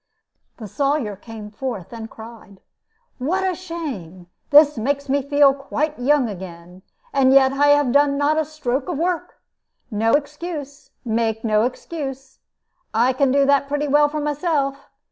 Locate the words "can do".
13.13-13.45